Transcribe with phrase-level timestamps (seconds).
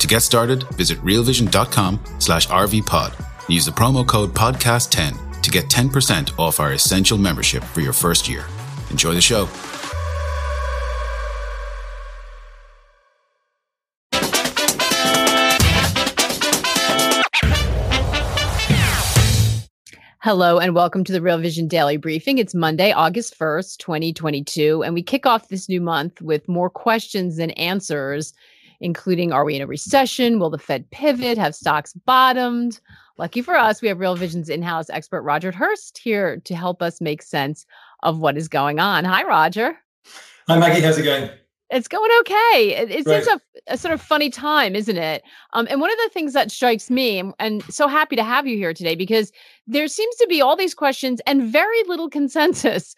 [0.00, 5.64] To get started, visit realvision.com slash rvpod and use the promo code podcast10 to get
[5.66, 8.44] 10% off our essential membership for your first year.
[8.90, 9.48] Enjoy the show.
[20.26, 22.38] Hello and welcome to the Real Vision Daily Briefing.
[22.38, 27.36] It's Monday, August 1st, 2022, and we kick off this new month with more questions
[27.36, 28.34] than answers,
[28.80, 30.38] including Are we in a recession?
[30.38, 31.38] Will the Fed pivot?
[31.38, 32.80] Have stocks bottomed?
[33.18, 36.82] Lucky for us, we have Real Vision's in house expert Roger Hurst here to help
[36.82, 37.64] us make sense
[38.02, 39.04] of what is going on.
[39.04, 39.78] Hi, Roger.
[40.48, 40.82] Hi, Maggie.
[40.82, 41.30] How's it going?
[41.70, 42.76] It's going okay.
[42.76, 45.24] It, it seems a, a, sort of funny time, isn't it?
[45.52, 48.46] Um, and one of the things that strikes me, and, and so happy to have
[48.46, 49.32] you here today, because
[49.66, 52.94] there seems to be all these questions and very little consensus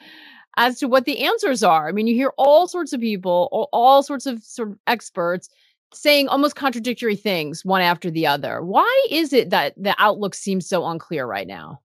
[0.59, 1.89] as to what the answers are.
[1.89, 5.49] I mean, you hear all sorts of people, all, all sorts of sort of experts
[5.93, 8.63] saying almost contradictory things one after the other.
[8.63, 11.81] Why is it that the outlook seems so unclear right now?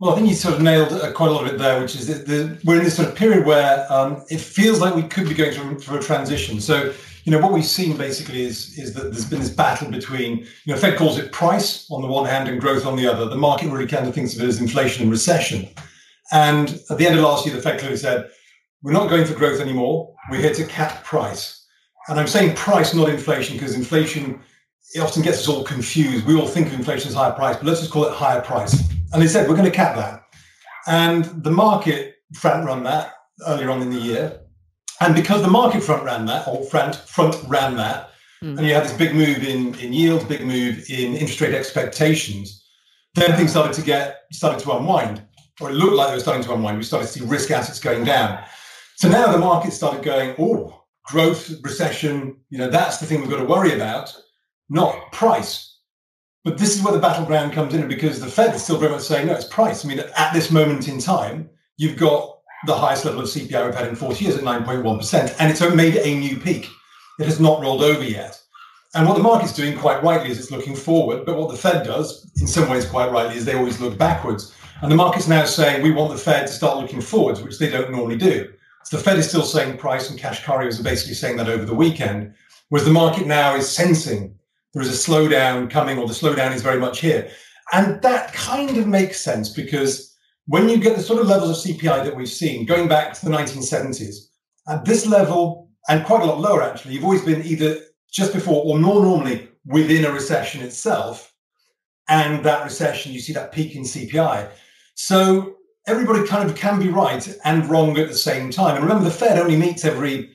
[0.00, 1.94] Well, I think you sort of nailed uh, quite a lot of it there, which
[1.94, 5.04] is that the, we're in this sort of period where um, it feels like we
[5.04, 6.60] could be going through, through a transition.
[6.60, 10.38] So, you know, what we've seen basically is is that there's been this battle between,
[10.64, 13.26] you know, Fed calls it price on the one hand and growth on the other.
[13.26, 15.68] The market really kind of thinks of it as inflation and recession.
[16.32, 18.28] And at the end of last year, the Fed clearly said,
[18.82, 20.12] we're not going for growth anymore.
[20.30, 21.63] We're here to cap price.
[22.08, 24.40] And I'm saying price, not inflation, because inflation
[24.94, 26.26] it often gets us all confused.
[26.26, 28.88] We all think of inflation as higher price, but let's just call it higher price.
[29.12, 30.24] And they said, we're going to cap that.
[30.86, 33.14] And the market front run that
[33.46, 34.40] earlier on in the year.
[35.00, 38.10] And because the market front ran that, or front, front ran that,
[38.42, 38.56] mm.
[38.56, 42.64] and you had this big move in, in yield, big move in interest rate expectations,
[43.14, 45.22] then things started to get started to unwind,
[45.60, 46.78] or it looked like they were starting to unwind.
[46.78, 48.44] We started to see risk assets going down.
[48.96, 53.30] So now the market started going, oh, growth, recession, you know, that's the thing we've
[53.30, 54.14] got to worry about,
[54.68, 55.78] not price.
[56.44, 59.02] But this is where the battleground comes in because the Fed is still very much
[59.02, 59.84] saying, no, it's price.
[59.84, 61.48] I mean, at this moment in time,
[61.78, 65.50] you've got the highest level of CPI we've had in 40 years at 9.1%, and
[65.50, 66.68] it's made a new peak.
[67.18, 68.40] It has not rolled over yet.
[68.94, 71.84] And what the market's doing quite rightly is it's looking forward, but what the Fed
[71.84, 74.54] does, in some ways quite rightly, is they always look backwards.
[74.82, 77.70] And the market's now saying we want the Fed to start looking forwards, which they
[77.70, 78.52] don't normally do.
[78.90, 82.34] The Fed is still saying price, and Kashkari was basically saying that over the weekend,
[82.68, 84.34] whereas the market now is sensing
[84.74, 87.30] there is a slowdown coming, or the slowdown is very much here.
[87.72, 90.14] And that kind of makes sense because
[90.46, 93.24] when you get the sort of levels of CPI that we've seen going back to
[93.24, 94.16] the 1970s,
[94.68, 97.78] at this level, and quite a lot lower actually, you've always been either
[98.12, 101.32] just before or more normally within a recession itself.
[102.08, 104.50] And that recession, you see that peak in CPI.
[104.94, 105.53] So
[105.86, 108.76] everybody kind of can be right and wrong at the same time.
[108.76, 110.30] And remember, the Fed only meets every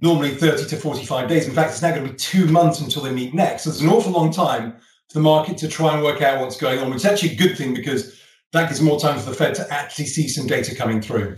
[0.00, 1.46] normally 30 to 45 days.
[1.46, 3.64] In fact, it's now going to be two months until they meet next.
[3.64, 4.72] So it's an awful long time
[5.08, 7.36] for the market to try and work out what's going on, which is actually a
[7.36, 8.20] good thing because
[8.52, 11.36] that gives more time for the Fed to actually see some data coming through.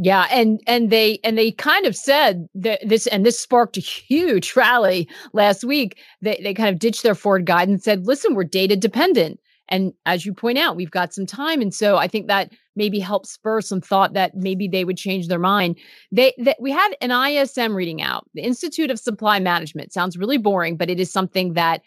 [0.00, 3.80] Yeah, and and they and they kind of said that this and this sparked a
[3.80, 5.98] huge rally last week.
[6.22, 9.92] They they kind of ditched their forward guide and said, "Listen, we're data dependent." And
[10.06, 11.60] as you point out, we've got some time.
[11.60, 15.28] And so I think that maybe helps spur some thought that maybe they would change
[15.28, 15.76] their mind.
[16.10, 19.92] They that we had an ISM reading out, the Institute of Supply Management.
[19.92, 21.82] Sounds really boring, but it is something that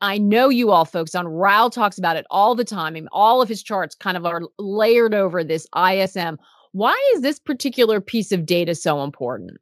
[0.00, 2.86] I know you all folks on Raoul talks about it all the time.
[2.86, 6.38] I mean, all of his charts kind of are layered over this ISM.
[6.72, 9.58] Why is this particular piece of data so important?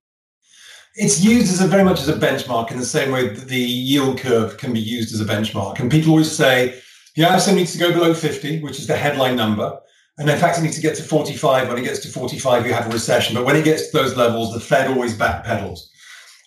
[0.94, 3.58] It's used as a very much as a benchmark in the same way that the
[3.58, 5.80] yield curve can be used as a benchmark.
[5.80, 6.80] And people always say,
[7.18, 9.76] the ISM needs to go below 50, which is the headline number.
[10.18, 11.66] And in fact, it needs to get to 45.
[11.66, 13.34] When it gets to 45, you have a recession.
[13.34, 15.80] But when it gets to those levels, the Fed always backpedals.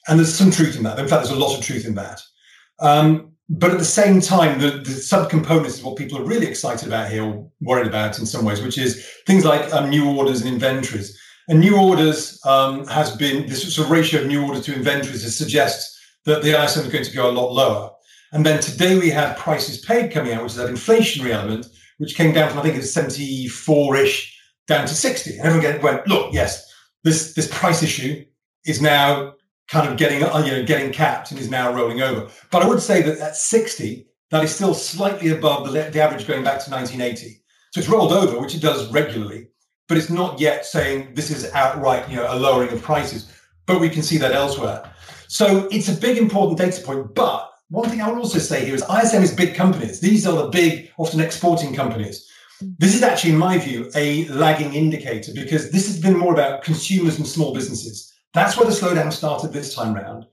[0.07, 0.97] And there's some truth in that.
[0.97, 2.21] In fact, there's a lot of truth in that.
[2.79, 6.87] Um, but at the same time, the, the subcomponents is what people are really excited
[6.87, 10.39] about here, or worried about in some ways, which is things like um, new orders
[10.39, 11.19] and inventories.
[11.49, 15.35] And new orders um, has been this sort of ratio of new orders to inventories
[15.35, 17.91] suggests that the ISM is going to go a lot lower.
[18.31, 21.67] And then today we had prices paid coming out, which is that inflationary element,
[21.97, 25.37] which came down from I think it's 74-ish down to 60.
[25.37, 26.71] And everyone went, look, yes,
[27.03, 28.23] this this price issue
[28.65, 29.33] is now
[29.67, 32.29] kind of getting uh, you know getting capped and is now rolling over.
[32.51, 36.27] But I would say that at 60, that is still slightly above the, the average
[36.27, 37.41] going back to 1980.
[37.71, 39.47] So it's rolled over, which it does regularly,
[39.87, 43.31] but it's not yet saying this is outright you know a lowering of prices.
[43.65, 44.91] But we can see that elsewhere.
[45.27, 47.15] So it's a big important data point.
[47.15, 50.01] But one thing I would also say here is ISM is big companies.
[50.01, 52.29] These are the big, often exporting companies.
[52.77, 56.63] This is actually, in my view, a lagging indicator because this has been more about
[56.63, 58.13] consumers and small businesses.
[58.33, 60.25] That's where the slowdown started this time round.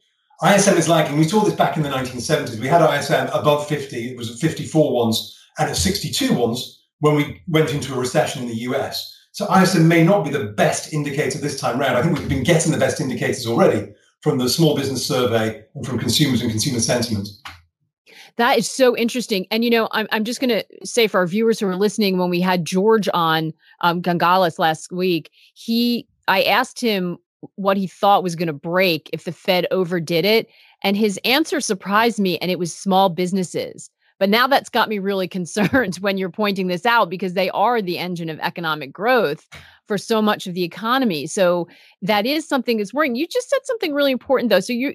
[0.44, 1.16] ISM is lagging.
[1.16, 2.58] We saw this back in the 1970s.
[2.58, 4.10] We had ISM above 50.
[4.10, 8.42] It was at 54 once and at 62 once when we went into a recession
[8.42, 9.16] in the US.
[9.30, 11.96] So ISM may not be the best indicator this time round.
[11.96, 15.86] I think we've been getting the best indicators already from the small business survey and
[15.86, 17.28] from consumers and consumer sentiment.
[18.36, 19.46] That is so interesting.
[19.50, 22.18] And, you know, I'm, I'm just going to say for our viewers who are listening,
[22.18, 24.00] when we had George on um,
[24.58, 27.18] last week, he, I asked him
[27.56, 30.48] what he thought was going to break if the Fed overdid it.
[30.82, 33.90] And his answer surprised me, and it was small businesses.
[34.18, 37.80] But now that's got me really concerned when you're pointing this out because they are
[37.80, 39.46] the engine of economic growth
[39.86, 41.26] for so much of the economy.
[41.26, 41.68] So
[42.02, 43.16] that is something that's worrying.
[43.16, 44.60] You just said something really important though.
[44.60, 44.94] So you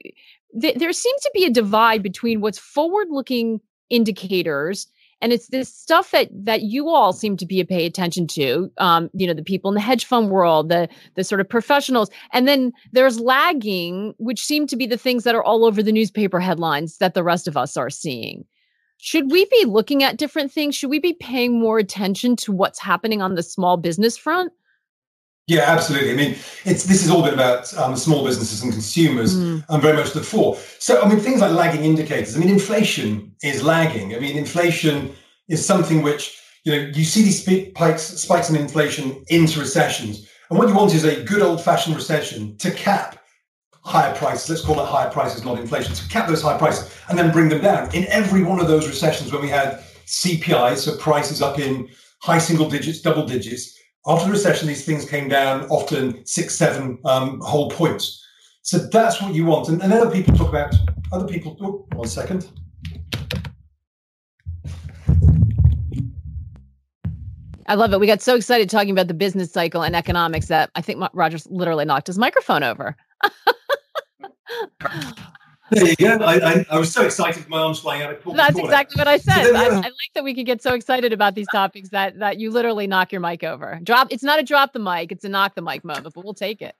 [0.60, 3.60] th- there seems to be a divide between what's forward-looking
[3.90, 4.88] indicators
[5.24, 9.10] and it's this stuff that that you all seem to be pay attention to um,
[9.14, 12.48] you know the people in the hedge fund world the the sort of professionals and
[12.48, 16.40] then there's lagging which seem to be the things that are all over the newspaper
[16.40, 18.46] headlines that the rest of us are seeing
[19.04, 22.80] should we be looking at different things should we be paying more attention to what's
[22.80, 24.52] happening on the small business front
[25.46, 26.12] yeah, absolutely.
[26.12, 29.62] I mean, it's this is all been about um, small businesses and consumers, mm.
[29.68, 30.58] and very much the fore.
[30.80, 32.34] So, I mean, things like lagging indicators.
[32.38, 34.16] I mean, inflation is lagging.
[34.16, 35.14] I mean, inflation
[35.50, 40.58] is something which you know you see these spikes spikes in inflation into recessions, and
[40.58, 43.20] what you want is a good old-fashioned recession to cap
[43.86, 44.50] higher prices.
[44.50, 45.94] Let's call it higher prices, not inflation.
[45.96, 47.94] So cap those high prices and then bring them down.
[47.94, 51.90] In every one of those recessions, when we had CPI, so prices up in
[52.22, 57.00] high single digits, double digits after the recession, these things came down often six, seven
[57.06, 58.22] um, whole points.
[58.62, 59.70] So that's what you want.
[59.70, 60.76] And, and other people talk about
[61.14, 61.58] other people.
[61.62, 62.50] Oh, one second.
[67.68, 68.00] I love it.
[68.02, 71.48] We got so excited talking about the business cycle and economics that I think Rogers
[71.50, 72.98] literally knocked his microphone over.
[75.74, 76.18] There you go.
[76.18, 78.14] I, I, I, was so excited, my arms flying out.
[78.14, 79.44] Of That's exactly what I said.
[79.44, 82.40] So I, I, like that we could get so excited about these topics that that
[82.40, 83.80] you literally knock your mic over.
[83.82, 84.10] Drop.
[84.12, 86.14] It's not a drop the mic; it's a knock the mic moment.
[86.14, 86.76] But we'll take it.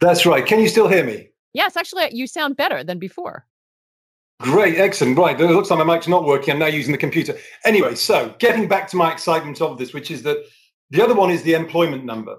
[0.00, 0.46] That's right.
[0.46, 1.28] Can you still hear me?
[1.52, 3.46] Yes, actually, you sound better than before.
[4.40, 5.16] Great, excellent.
[5.16, 6.52] Right, it looks like my mic's not working.
[6.52, 7.36] I'm now using the computer.
[7.64, 10.44] Anyway, so getting back to my excitement of this, which is that
[10.90, 12.36] the other one is the employment number,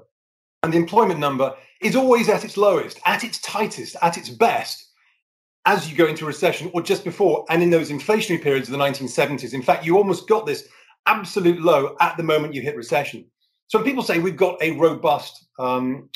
[0.61, 4.87] and the employment number is always at its lowest, at its tightest, at its best
[5.65, 8.83] as you go into recession or just before and in those inflationary periods of the
[8.83, 9.53] 1970s.
[9.53, 10.67] In fact, you almost got this
[11.07, 13.25] absolute low at the moment you hit recession.
[13.67, 16.09] So when people say we've got a robust um,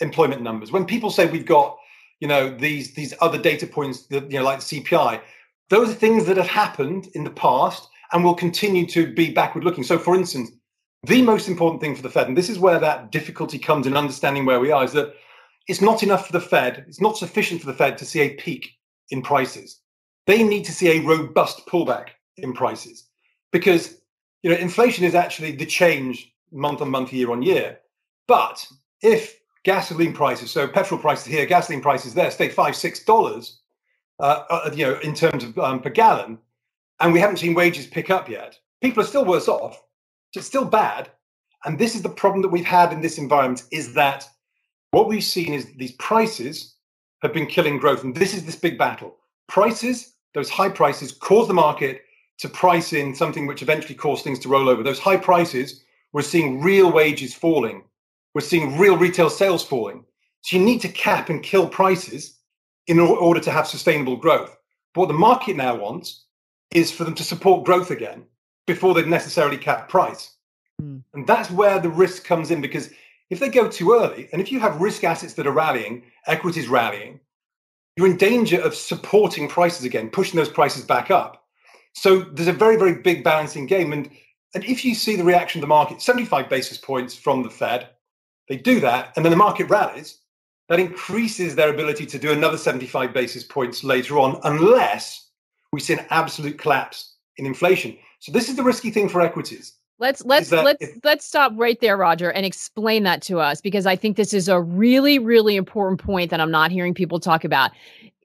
[0.00, 1.76] employment numbers, when people say we've got
[2.20, 5.20] you know these these other data points that you know like the CPI,
[5.70, 9.64] those are things that have happened in the past and will continue to be backward
[9.64, 9.84] looking.
[9.84, 10.50] So for instance,
[11.02, 13.96] the most important thing for the Fed, and this is where that difficulty comes in
[13.96, 15.14] understanding where we are, is that
[15.68, 18.34] it's not enough for the Fed, it's not sufficient for the Fed to see a
[18.34, 18.76] peak
[19.10, 19.80] in prices.
[20.26, 23.08] They need to see a robust pullback in prices
[23.52, 23.98] because
[24.42, 27.78] you know inflation is actually the change month on month, year on year.
[28.26, 28.66] But
[29.02, 33.60] if gasoline prices, so petrol prices here, gasoline prices there, stay five, six dollars,
[34.20, 36.38] uh, uh, you know, in terms of um, per gallon,
[37.00, 39.82] and we haven't seen wages pick up yet, people are still worse off.
[40.36, 41.10] It's still bad,
[41.64, 44.28] and this is the problem that we've had in this environment: is that
[44.90, 46.76] what we've seen is these prices
[47.22, 48.04] have been killing growth.
[48.04, 49.16] And this is this big battle.
[49.48, 52.02] Prices, those high prices, cause the market
[52.38, 54.82] to price in something which eventually caused things to roll over.
[54.82, 57.84] Those high prices, we're seeing real wages falling.
[58.34, 60.04] We're seeing real retail sales falling.
[60.42, 62.38] So you need to cap and kill prices
[62.86, 64.56] in order to have sustainable growth.
[64.94, 66.26] But what the market now wants
[66.70, 68.26] is for them to support growth again
[68.66, 70.34] before they necessarily cap price.
[70.80, 71.02] Mm.
[71.14, 72.90] And that's where the risk comes in because
[73.30, 76.68] if they go too early, and if you have risk assets that are rallying, equities
[76.68, 77.20] rallying,
[77.96, 81.44] you're in danger of supporting prices again, pushing those prices back up.
[81.94, 83.92] So there's a very, very big balancing game.
[83.92, 84.10] And,
[84.54, 87.88] and if you see the reaction of the market, 75 basis points from the Fed,
[88.48, 90.18] they do that, and then the market rallies,
[90.68, 95.30] that increases their ability to do another 75 basis points later on, unless
[95.72, 97.96] we see an absolute collapse in inflation.
[98.20, 99.74] So this is the risky thing for equities.
[99.98, 103.86] Let's let's let's if, let's stop right there, Roger, and explain that to us because
[103.86, 107.44] I think this is a really really important point that I'm not hearing people talk
[107.44, 107.70] about.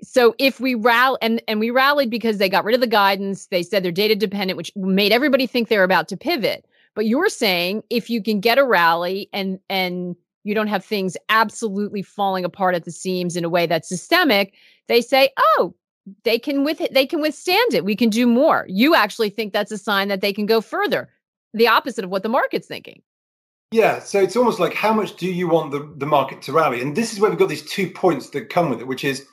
[0.04, 3.48] So if we rally and and we rallied because they got rid of the guidance,
[3.48, 6.66] they said they're data dependent, which made everybody think they're about to pivot.
[6.94, 11.16] But you're saying if you can get a rally and and you don't have things
[11.30, 14.54] absolutely falling apart at the seams in a way that's systemic,
[14.88, 15.74] they say, "Oh,
[16.24, 17.86] they can with it, they can withstand it.
[17.86, 21.10] We can do more." You actually think that's a sign that they can go further
[21.54, 23.02] the opposite of what the market's thinking.
[23.72, 26.82] Yeah, so it's almost like how much do you want the, the market to rally?
[26.82, 29.26] And this is where we've got these two points that come with it, which is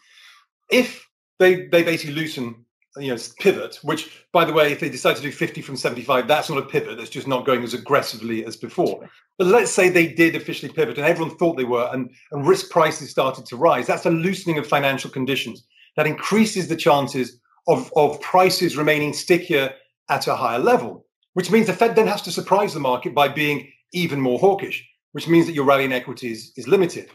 [0.71, 1.09] if
[1.41, 2.65] they they basically loosen,
[2.97, 6.29] you know, pivot, which by the way, if they decide to do 50 from 75,
[6.29, 9.09] that's not a pivot, that's just not going as aggressively as before.
[9.39, 12.71] But let's say they did officially pivot and everyone thought they were, and, and risk
[12.71, 13.89] prices started to rise.
[13.89, 15.65] That's a loosening of financial conditions.
[15.99, 19.75] That increases the chances of, of prices remaining stickier
[20.09, 21.05] at a higher level
[21.39, 24.85] which means the Fed then has to surprise the market by being even more hawkish,
[25.13, 27.11] which means that your rally in equities is limited.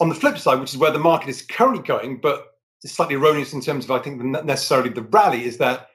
[0.00, 2.46] On the flip side, which is where the market is currently going, but
[2.82, 5.86] it's slightly erroneous in terms of, I think, necessarily the rally, is that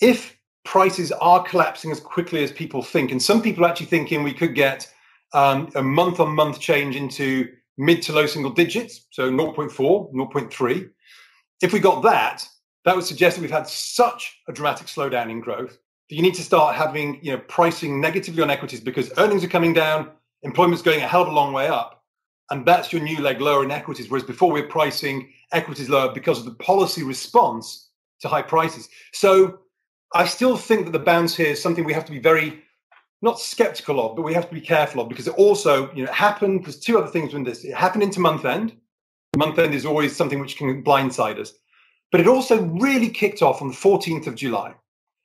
[0.00, 4.22] if prices are collapsing as quickly as people think, and some people are actually thinking
[4.22, 4.88] we could get
[5.34, 10.90] um, a month on month change into mid to low single digits, so 0.4, 0.3.
[11.62, 12.46] If we got that,
[12.84, 15.78] that would suggest that we've had such a dramatic slowdown in growth
[16.10, 19.48] that you need to start having you know pricing negatively on equities because earnings are
[19.48, 20.10] coming down,
[20.42, 22.02] employment's going a hell of a long way up,
[22.50, 24.10] and that's your new leg lower in equities.
[24.10, 27.90] Whereas before we are pricing equities lower because of the policy response
[28.20, 28.88] to high prices.
[29.12, 29.60] So
[30.14, 32.62] I still think that the bounce here is something we have to be very
[33.22, 36.12] not skeptical of, but we have to be careful of because it also you know
[36.12, 36.64] happened.
[36.64, 37.64] There's two other things in this.
[37.64, 38.72] It happened into month end.
[39.36, 41.54] Month end is always something which can blindside us,
[42.10, 44.74] but it also really kicked off on the 14th of July.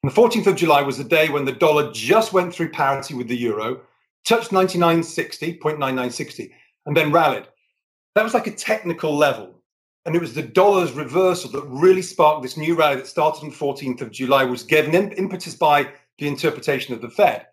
[0.01, 3.15] And the 14th of July was the day when the dollar just went through parity
[3.15, 3.81] with the euro,
[4.23, 6.51] touched 99.60, 0.9960,
[6.85, 7.47] and then rallied.
[8.15, 9.55] That was like a technical level.
[10.05, 13.49] And it was the dollar's reversal that really sparked this new rally that started on
[13.49, 17.45] the 14th of July, was given impetus by the interpretation of the Fed.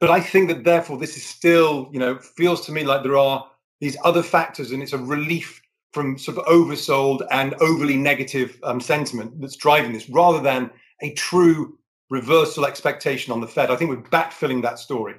[0.00, 3.16] But I think that therefore this is still, you know, feels to me like there
[3.16, 3.48] are
[3.80, 5.60] these other factors and it's a relief
[5.94, 10.70] from sort of oversold and overly negative um, sentiment that's driving this rather than
[11.00, 11.78] a true
[12.10, 13.70] reversal expectation on the Fed.
[13.70, 15.14] I think we're backfilling that story.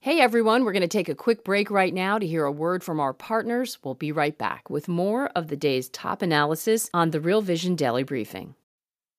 [0.00, 2.84] Hey everyone, we're going to take a quick break right now to hear a word
[2.84, 3.78] from our partners.
[3.82, 7.74] We'll be right back with more of the day's top analysis on the Real Vision
[7.74, 8.54] Daily Briefing.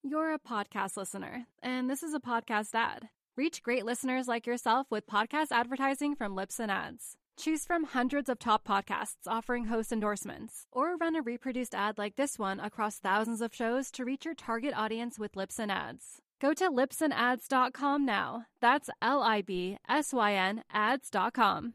[0.04, 3.10] You're a podcast listener, and this is a podcast ad.
[3.36, 7.18] Reach great listeners like yourself with podcast advertising from Libsyn Ads.
[7.40, 12.16] Choose from hundreds of top podcasts offering host endorsements, or run a reproduced ad like
[12.16, 16.20] this one across thousands of shows to reach your target audience with Libsyn Ads.
[16.42, 18.46] Go to libsynads.com now.
[18.60, 21.74] That's L I B S Y N ads.com.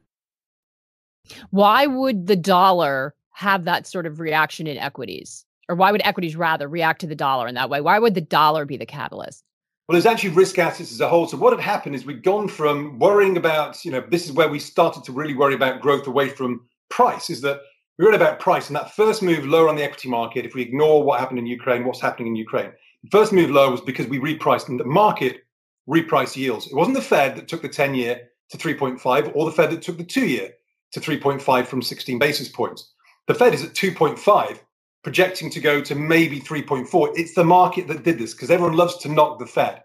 [1.50, 5.44] Why would the dollar have that sort of reaction in equities?
[5.68, 7.80] Or why would equities rather react to the dollar in that way?
[7.80, 9.44] Why would the dollar be the catalyst?
[9.88, 11.26] Well, there's actually risk assets as a whole.
[11.26, 14.48] So what had happened is we'd gone from worrying about, you know, this is where
[14.48, 17.60] we started to really worry about growth away from price, is that
[17.98, 18.68] we worried about price.
[18.68, 21.46] And that first move lower on the equity market, if we ignore what happened in
[21.46, 22.72] Ukraine, what's happening in Ukraine,
[23.02, 25.44] the first move lower was because we repriced and the market
[25.88, 26.68] repriced yields.
[26.68, 29.82] It wasn't the Fed that took the 10 year to 3.5 or the Fed that
[29.82, 30.50] took the two year
[30.92, 32.92] to 3.5 from 16 basis points.
[33.26, 34.58] The Fed is at 2.5
[35.02, 37.12] projecting to go to maybe 3.4.
[37.16, 39.82] It's the market that did this because everyone loves to knock the Fed.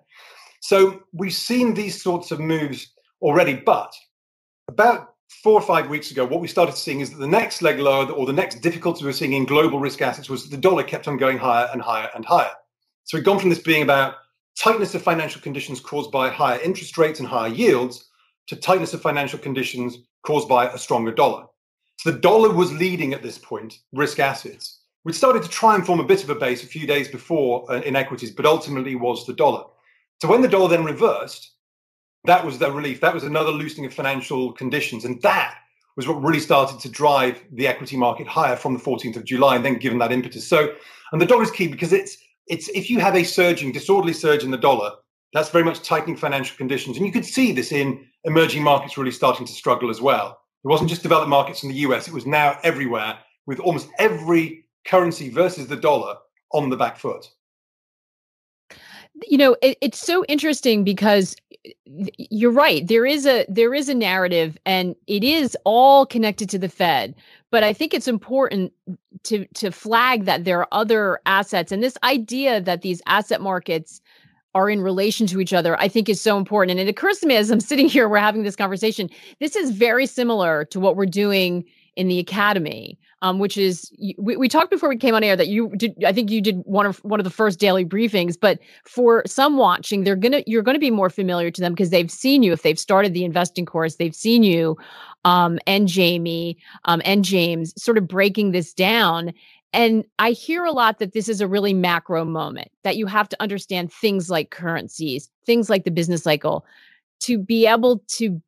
[0.62, 3.94] So we've seen these sorts of moves already, but
[4.68, 7.80] about four or five weeks ago, what we started seeing is that the next leg
[7.80, 11.08] lower or the next difficulty we're seeing in global risk assets was the dollar kept
[11.08, 12.52] on going higher and higher and higher.
[13.04, 14.16] So we've gone from this being about
[14.58, 18.10] tightness of financial conditions caused by higher interest rates and higher yields
[18.48, 21.46] to tightness of financial conditions caused by a stronger dollar.
[22.00, 24.82] So the dollar was leading at this point risk assets.
[25.08, 27.66] We'd started to try and form a bit of a base a few days before
[27.72, 29.64] uh, in equities, but ultimately was the dollar.
[30.22, 31.52] So when the dollar then reversed,
[32.26, 33.00] that was the relief.
[33.00, 35.06] That was another loosening of financial conditions.
[35.06, 35.56] And that
[35.96, 39.56] was what really started to drive the equity market higher from the 14th of July
[39.56, 40.46] and then given that impetus.
[40.46, 40.76] So,
[41.14, 44.44] and the dollar is key because it's, it's if you have a surging, disorderly surge
[44.44, 44.92] in the dollar,
[45.32, 46.98] that's very much tightening financial conditions.
[46.98, 50.42] And you could see this in emerging markets really starting to struggle as well.
[50.66, 54.66] It wasn't just developed markets in the US, it was now everywhere with almost every
[54.88, 56.16] currency versus the dollar
[56.52, 57.30] on the back foot?
[59.26, 63.90] you know it, it's so interesting because eh, you're right there is a there is
[63.90, 67.16] a narrative and it is all connected to the fed
[67.52, 68.72] but i think it's important
[69.24, 74.02] to to flag that there are other assets and this idea that these asset markets
[74.54, 77.28] are in relation to each other i think is so important and it occurs to
[77.28, 80.96] me as i'm sitting here we're having this conversation this is very similar to what
[80.96, 81.64] we're doing
[81.96, 85.48] in the academy um, which is we, we talked before we came on air that
[85.48, 88.60] you did i think you did one of one of the first daily briefings but
[88.86, 92.44] for some watching they're gonna you're gonna be more familiar to them because they've seen
[92.44, 94.78] you if they've started the investing course they've seen you
[95.26, 99.34] um, and jamie um, and james sort of breaking this down
[99.74, 103.28] and I hear a lot that this is a really macro moment, that you have
[103.30, 106.66] to understand things like currencies, things like the business cycle
[107.20, 108.42] to be able to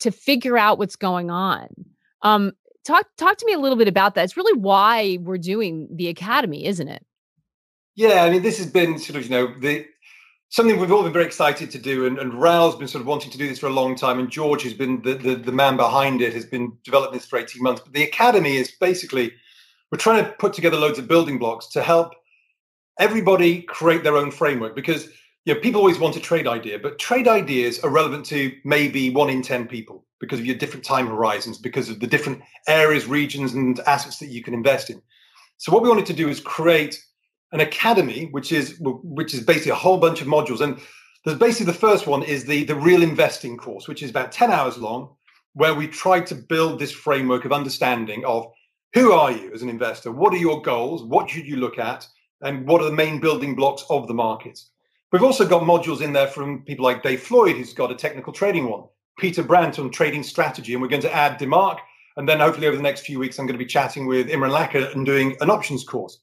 [0.00, 1.68] to figure out what's going on.
[2.22, 2.52] Um,
[2.84, 4.24] talk talk to me a little bit about that.
[4.24, 7.04] It's really why we're doing the academy, isn't it?
[7.96, 9.86] Yeah, I mean, this has been sort of you know the
[10.50, 13.30] something we've all been very excited to do, and, and Raoul's been sort of wanting
[13.32, 15.76] to do this for a long time, and George, who's been the, the, the man
[15.76, 17.82] behind it, has been developing this for eighteen months.
[17.84, 19.32] But the academy is basically
[19.90, 22.14] we're trying to put together loads of building blocks to help
[22.98, 25.08] everybody create their own framework because
[25.44, 29.10] you know, people always want a trade idea, but trade ideas are relevant to maybe
[29.10, 33.06] one in 10 people because of your different time horizons, because of the different areas,
[33.06, 35.00] regions, and assets that you can invest in.
[35.58, 37.02] So what we wanted to do is create
[37.52, 40.60] an academy, which is which is basically a whole bunch of modules.
[40.60, 40.80] And
[41.24, 44.50] there's basically the first one is the the real investing course, which is about 10
[44.50, 45.14] hours long,
[45.52, 48.46] where we try to build this framework of understanding of
[48.94, 50.12] who are you as an investor?
[50.12, 51.02] What are your goals?
[51.02, 52.06] What should you look at?
[52.42, 54.70] And what are the main building blocks of the markets?
[55.12, 58.32] We've also got modules in there from people like Dave Floyd, who's got a technical
[58.32, 58.84] trading one,
[59.18, 61.78] Peter Brandt on trading strategy, and we're going to add Demark.
[62.16, 64.52] And then hopefully over the next few weeks, I'm going to be chatting with Imran
[64.52, 66.18] Lakha and doing an options course.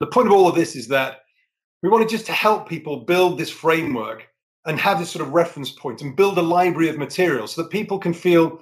[0.00, 1.20] The point of all of this is that
[1.82, 4.28] we wanted just to help people build this framework
[4.64, 7.70] and have this sort of reference point and build a library of material so that
[7.70, 8.60] people can feel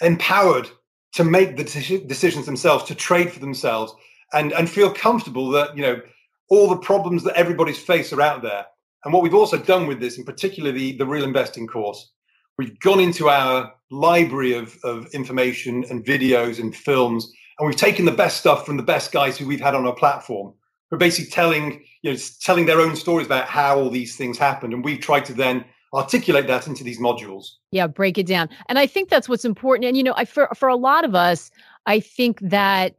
[0.00, 0.68] empowered
[1.12, 1.64] to make the
[2.06, 3.94] decisions themselves, to trade for themselves,
[4.32, 6.00] and and feel comfortable that you know
[6.48, 8.66] all the problems that everybody's face are out there.
[9.04, 12.10] And what we've also done with this, in particular the, the real investing course,
[12.58, 18.04] we've gone into our library of, of information and videos and films, and we've taken
[18.04, 20.52] the best stuff from the best guys who we've had on our platform.
[20.90, 24.72] We're basically telling, you know, telling their own stories about how all these things happened.
[24.72, 27.46] And we've tried to then articulate that into these modules.
[27.72, 28.48] Yeah, break it down.
[28.68, 29.88] And I think that's what's important.
[29.88, 31.50] And you know, I for for a lot of us,
[31.86, 32.94] I think that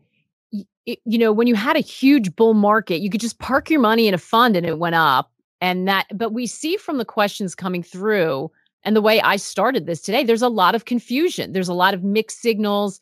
[0.85, 4.07] you know, when you had a huge bull market, you could just park your money
[4.07, 5.31] in a fund and it went up.
[5.59, 8.49] And that, but we see from the questions coming through
[8.87, 11.51] and the way I started this today, there's a lot of confusion.
[11.51, 13.01] There's a lot of mixed signals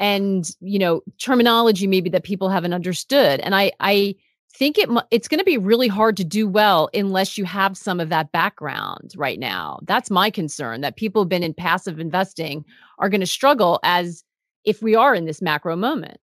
[0.00, 3.38] and, you know, terminology maybe that people haven't understood.
[3.38, 4.16] And I, I,
[4.52, 8.00] think it it's going to be really hard to do well unless you have some
[8.00, 9.78] of that background right now.
[9.84, 12.64] That's my concern that people who've been in passive investing
[12.98, 14.24] are going to struggle as
[14.64, 16.18] if we are in this macro moment.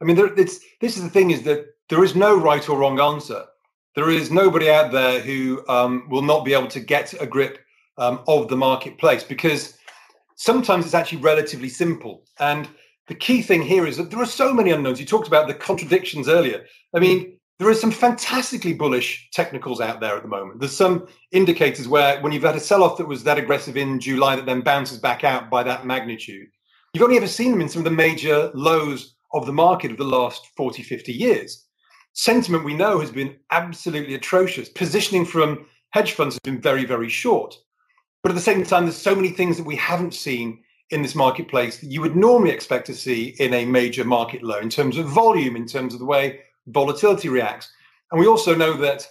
[0.00, 2.78] I mean, there, it's, this is the thing is that there is no right or
[2.78, 3.44] wrong answer.
[3.94, 7.58] There is nobody out there who um, will not be able to get a grip
[7.98, 9.78] um, of the marketplace because
[10.36, 12.24] sometimes it's actually relatively simple.
[12.38, 12.68] And
[13.08, 15.00] the key thing here is that there are so many unknowns.
[15.00, 16.64] You talked about the contradictions earlier.
[16.94, 20.58] I mean, there are some fantastically bullish technicals out there at the moment.
[20.58, 24.36] There's some indicators where when you've had a sell-off that was that aggressive in July
[24.36, 26.48] that then bounces back out by that magnitude,
[26.92, 29.98] you've only ever seen them in some of the major lows of the market of
[29.98, 31.66] the last 40, 50 years.
[32.14, 34.68] Sentiment we know has been absolutely atrocious.
[34.68, 37.56] Positioning from hedge funds has been very, very short.
[38.24, 41.14] But at the same time, there's so many things that we haven't seen in this
[41.14, 44.96] marketplace that you would normally expect to see in a major market low in terms
[44.96, 47.70] of volume, in terms of the way volatility reacts.
[48.10, 49.06] And we also know that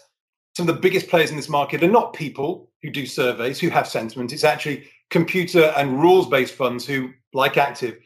[0.58, 3.70] some of the biggest players in this market are not people who do surveys, who
[3.70, 4.34] have sentiment.
[4.34, 8.00] It's actually computer and rules based funds who, like Active,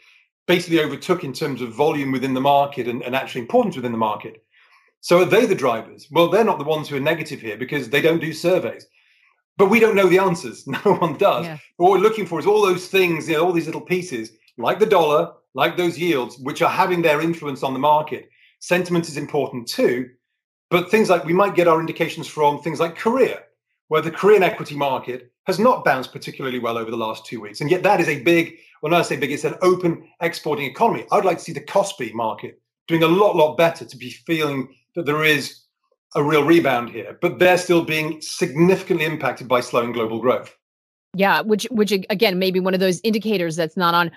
[0.45, 3.97] basically overtook in terms of volume within the market and, and actually importance within the
[3.97, 4.43] market.
[4.99, 6.09] So are they the drivers?
[6.11, 8.85] Well, they're not the ones who are negative here because they don't do surveys.
[9.57, 10.65] But we don't know the answers.
[10.85, 11.45] No one does.
[11.45, 11.57] Yeah.
[11.77, 14.79] What we're looking for is all those things, you know, all these little pieces, like
[14.79, 18.29] the dollar, like those yields, which are having their influence on the market.
[18.59, 20.09] Sentiment is important too.
[20.69, 23.43] But things like we might get our indications from things like Korea,
[23.87, 27.61] where the Korean equity market has not bounced particularly well over the last two weeks.
[27.61, 30.65] And yet that is a big, well, when I say big, it's an open exporting
[30.65, 31.05] economy.
[31.11, 34.75] I'd like to see the Kospi market doing a lot, lot better to be feeling
[34.95, 35.61] that there is
[36.17, 40.57] a real rebound here, but they're still being significantly impacted by slowing global growth.
[41.13, 44.11] Yeah, which which again maybe one of those indicators that's not on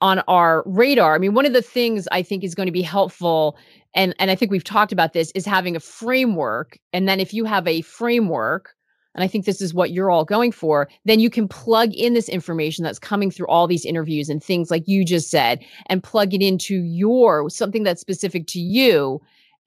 [0.00, 1.14] on our radar.
[1.14, 3.58] I mean, one of the things I think is going to be helpful
[3.94, 7.34] and and I think we've talked about this is having a framework and then if
[7.34, 8.74] you have a framework
[9.16, 12.14] and I think this is what you're all going for, then you can plug in
[12.14, 16.00] this information that's coming through all these interviews and things like you just said and
[16.00, 19.20] plug it into your something that's specific to you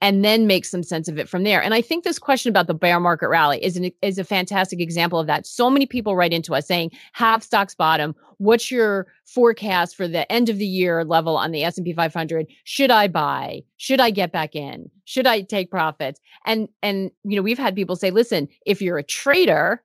[0.03, 1.63] and then make some sense of it from there.
[1.63, 4.81] And I think this question about the bear market rally is an, is a fantastic
[4.81, 5.47] example of that.
[5.47, 8.13] So many people write into us saying, "Have stocks bottom?
[8.37, 12.47] What's your forecast for the end of the year level on the S&P 500?
[12.65, 13.61] Should I buy?
[13.77, 14.91] Should I get back in?
[15.05, 18.97] Should I take profits?" And and you know, we've had people say, "Listen, if you're
[18.97, 19.81] a trader,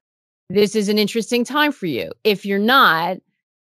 [0.51, 2.11] this is an interesting time for you.
[2.25, 3.19] If you're not,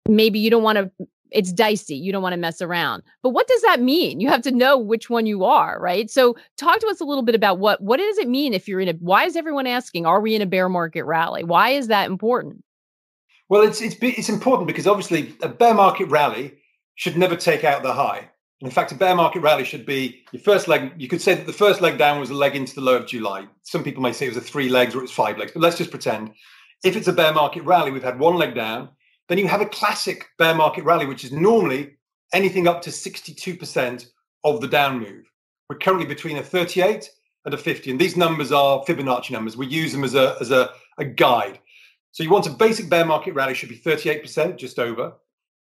[0.08, 0.90] maybe you don't want to
[1.32, 1.96] it's dicey.
[1.96, 3.04] You don't want to mess around.
[3.24, 4.20] But what does that mean?
[4.20, 6.10] You have to know which one you are, right?
[6.10, 8.82] So talk to us a little bit about what what does it mean if you're
[8.82, 11.44] in a why is everyone asking are we in a bear market rally?
[11.44, 12.64] Why is that important?
[13.50, 16.60] Well, it's it's it's important because obviously a bear market rally
[16.96, 18.30] should never take out the high.
[18.62, 20.92] And in fact, a bear market rally should be your first leg.
[20.98, 23.08] You could say that the first leg down was a leg into the low of
[23.08, 23.48] July.
[23.64, 25.78] Some people may say it was a three legs or it's five legs, but let's
[25.78, 26.32] just pretend.
[26.84, 28.90] If it's a bear market rally, we've had one leg down,
[29.30, 31.96] then you have a classic bear market rally, which is normally
[32.34, 34.08] anything up to 62%
[34.44, 35.32] of the down move.
[35.70, 37.10] We're currently between a 38
[37.46, 37.92] and a 50.
[37.92, 39.56] And these numbers are Fibonacci numbers.
[39.56, 41.60] We use them as a, as a, a guide.
[42.12, 45.14] So you want a basic bear market rally should be 38%, just over.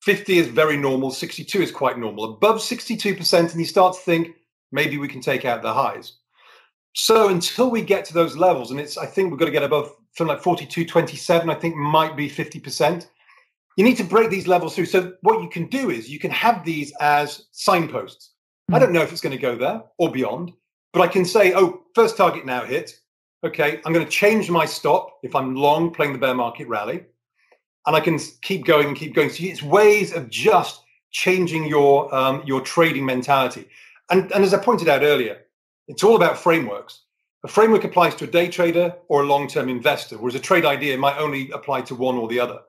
[0.03, 1.13] 50 is very normal.
[1.13, 2.25] 62 is quite normal.
[2.25, 4.35] Above 62%, and you start to think
[4.73, 6.19] maybe we can take out the highs.
[6.95, 9.63] So until we get to those levels, and it's I think we've got to get
[9.63, 13.07] above something like 42, 27, I think might be 50%
[13.77, 14.87] you need to break these levels through.
[14.87, 18.33] So what you can do is you can have these as signposts.
[18.71, 18.77] Mm.
[18.77, 20.53] I don't know if it's going to go there or beyond,
[20.93, 22.99] but I can say, oh, first target now hit.
[23.45, 27.05] Okay, I'm going to change my stop if I'm long playing the bear market rally,
[27.87, 29.31] and I can keep going and keep going.
[29.31, 33.67] So it's ways of just changing your um, your trading mentality.
[34.11, 35.39] And, and as I pointed out earlier,
[35.89, 37.03] it's all about frameworks.
[37.45, 40.97] A framework applies to a day trader or a long-term investor, whereas a trade idea
[40.97, 42.61] might only apply to one or the other.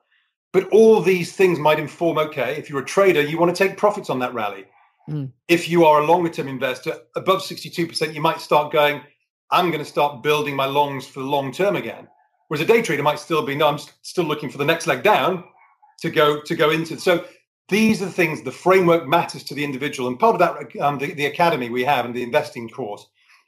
[0.54, 3.76] But all these things might inform okay, if you're a trader, you want to take
[3.76, 4.66] profits on that rally.
[5.10, 5.32] Mm.
[5.48, 9.02] If you are a longer term investor, above 62%, you might start going,
[9.50, 12.06] I'm going to start building my longs for the long term again.
[12.46, 15.02] Whereas a day trader might still be, no, I'm still looking for the next leg
[15.02, 15.42] down
[16.02, 17.00] to go to go into.
[17.00, 17.24] So
[17.68, 20.08] these are the things, the framework matters to the individual.
[20.08, 23.04] And part of that, um, the, the academy we have and the investing course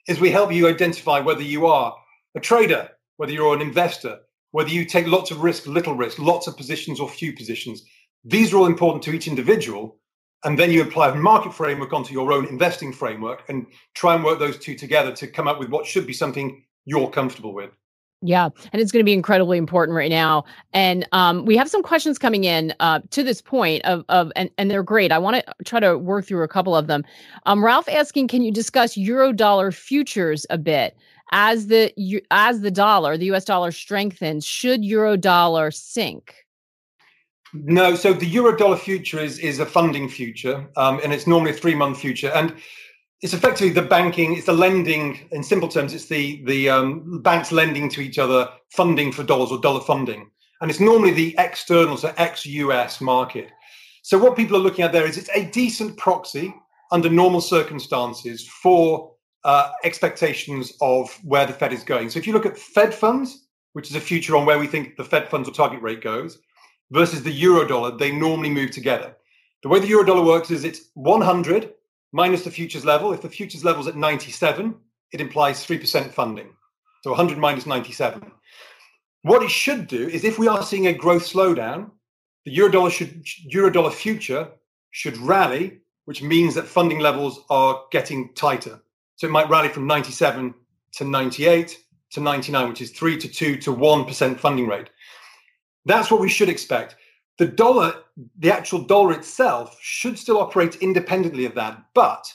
[0.08, 1.96] is we help you identify whether you are
[2.34, 4.18] a trader, whether you're an investor,
[4.50, 7.82] whether you take lots of risk, little risk, lots of positions or few positions.
[8.24, 9.98] These are all important to each individual.
[10.44, 14.22] And then you apply a market framework onto your own investing framework and try and
[14.22, 17.70] work those two together to come up with what should be something you're comfortable with.
[18.22, 20.44] Yeah, and it's going to be incredibly important right now.
[20.72, 24.50] And um, we have some questions coming in uh, to this point of of and
[24.56, 25.12] and they're great.
[25.12, 27.04] I want to try to work through a couple of them.
[27.44, 30.96] Um, Ralph asking, can you discuss euro dollar futures a bit?
[31.32, 31.92] As the
[32.30, 36.34] as the dollar, the US dollar strengthens, should euro dollar sink?
[37.52, 41.52] No, so the euro dollar future is is a funding future, um, and it's normally
[41.52, 42.54] a three month future, and
[43.22, 45.28] it's effectively the banking, it's the lending.
[45.32, 49.50] In simple terms, it's the the um, banks lending to each other, funding for dollars
[49.50, 53.48] or dollar funding, and it's normally the external, so ex US market.
[54.02, 56.54] So what people are looking at there is it's a decent proxy
[56.92, 59.12] under normal circumstances for
[59.46, 62.10] uh, expectations of where the Fed is going.
[62.10, 64.96] So if you look at Fed funds, which is a future on where we think
[64.96, 66.38] the Fed funds or target rate goes,
[66.90, 69.16] versus the euro dollar, they normally move together.
[69.62, 71.74] The way the euro dollar works is it's 100
[72.12, 73.12] minus the futures level.
[73.12, 74.74] If the futures level is at 97,
[75.12, 76.48] it implies 3% funding.
[77.04, 78.28] So 100 minus 97.
[79.22, 81.92] What it should do is if we are seeing a growth slowdown,
[82.44, 84.48] the euro dollar should euro dollar future
[84.90, 88.80] should rally, which means that funding levels are getting tighter.
[89.16, 90.54] So it might rally from 97
[90.92, 91.78] to 98
[92.12, 94.90] to 99, which is 3 to 2 to 1% funding rate.
[95.84, 96.96] That's what we should expect.
[97.38, 97.94] The dollar,
[98.38, 101.82] the actual dollar itself, should still operate independently of that.
[101.94, 102.32] But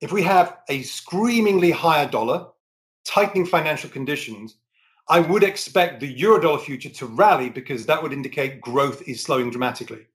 [0.00, 2.46] if we have a screamingly higher dollar,
[3.04, 4.56] tightening financial conditions,
[5.08, 9.22] I would expect the euro dollar future to rally because that would indicate growth is
[9.22, 10.06] slowing dramatically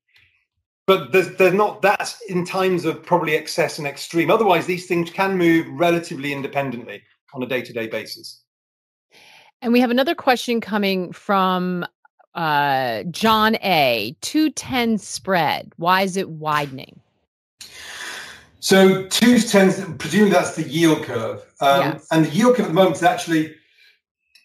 [0.92, 4.30] but there's, there's not that in times of probably excess and extreme.
[4.30, 7.02] Otherwise, these things can move relatively independently
[7.34, 8.44] on a day to day basis.
[9.62, 11.86] And we have another question coming from
[12.36, 14.18] uh, John A.
[14.20, 15.72] 210 spread.
[15.78, 17.00] Why is it widening?
[18.60, 21.40] So 210, presumably that's the yield curve.
[21.62, 22.08] Um, yes.
[22.12, 23.56] And the yield curve at the moment is actually,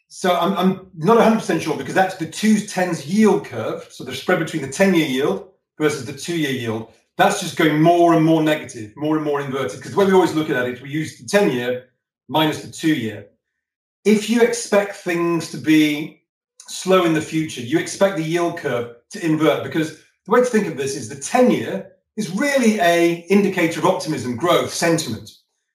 [0.07, 3.89] so I'm, I'm not 100% sure because that's the 210s yield curve.
[3.91, 6.93] So the spread between the 10 year yield versus the two year yield.
[7.17, 9.79] that's just going more and more negative, more and more inverted.
[9.79, 11.89] Because the way we always look at it, we use the 10 year
[12.29, 13.29] minus the two year.
[14.05, 16.23] If you expect things to be
[16.69, 20.47] slow in the future, you expect the yield curve to invert because the way to
[20.47, 25.31] think of this is the 10 year is really a indicator of optimism, growth, sentiment.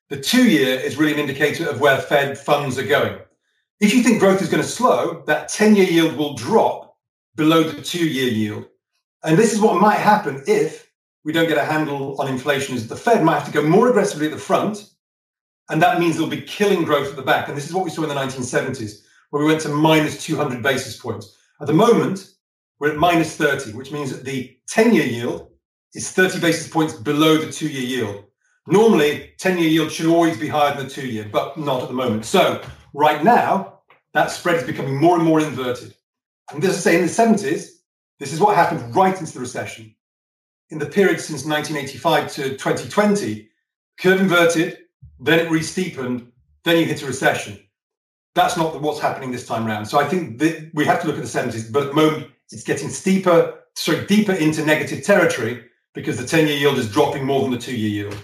[0.10, 3.20] The two year is really an indicator of where Fed funds are going.
[3.80, 6.98] If you think growth is going to slow, that 10 year yield will drop
[7.36, 8.66] below the two year yield.
[9.24, 10.92] And this is what might happen if
[11.24, 13.90] we don't get a handle on inflation is the Fed might have to go more
[13.90, 14.90] aggressively at the front.
[15.70, 17.48] And that means they'll be killing growth at the back.
[17.48, 20.64] And this is what we saw in the 1970s, where we went to minus 200
[20.64, 21.38] basis points.
[21.62, 22.32] At the moment,
[22.80, 25.52] we're at minus 30, which means that the 10 year yield
[25.94, 28.26] is 30 basis points below the two year yield.
[28.68, 31.88] Normally, 10 year yield should always be higher than the two year, but not at
[31.88, 32.26] the moment.
[32.26, 32.62] So,
[32.94, 33.82] right now,
[34.14, 35.94] that spread is becoming more and more inverted.
[36.52, 37.81] And as I say, in the 70s,
[38.22, 39.96] this is what happened right into the recession
[40.70, 43.50] in the period since 1985 to 2020,
[44.00, 44.78] curve inverted,
[45.20, 46.32] then it re-steepened,
[46.64, 47.60] then you hit a recession.
[48.36, 49.88] That's not what's happening this time around.
[49.88, 52.28] So I think that we have to look at the 70s, but at the moment
[52.52, 57.42] it's getting steeper, sorry, deeper into negative territory because the 10-year yield is dropping more
[57.42, 58.18] than the two-year yield.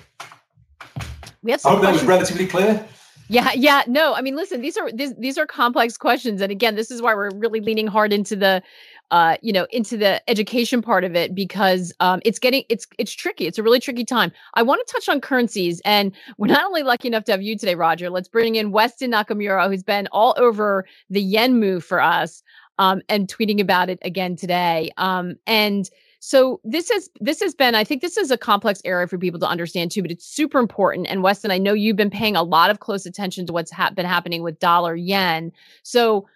[1.42, 2.88] We have I hope that was relatively clear.
[3.30, 4.14] Yeah, yeah, no.
[4.14, 7.14] I mean, listen, these are these, these are complex questions, and again, this is why
[7.14, 8.64] we're really leaning hard into the
[9.12, 13.14] uh, you know, into the education part of it because um, it's getting it's it's
[13.14, 13.48] tricky.
[13.48, 14.32] It's a really tricky time.
[14.56, 17.58] I want to touch on currencies, and we're not only lucky enough to have you
[17.58, 18.10] today, Roger.
[18.10, 22.44] Let's bring in Weston Nakamura, who's been all over the yen move for us,
[22.80, 24.92] um, and tweeting about it again today.
[24.98, 25.90] Um, and
[26.20, 29.40] so this has this has been, I think this is a complex area for people
[29.40, 31.08] to understand too, but it's super important.
[31.08, 33.92] And Weston, I know you've been paying a lot of close attention to what's ha-
[33.92, 35.52] been happening with dollar yen.
[35.84, 36.28] So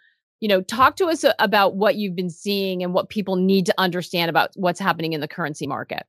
[0.42, 3.74] you know, talk to us about what you've been seeing and what people need to
[3.78, 6.04] understand about what's happening in the currency market.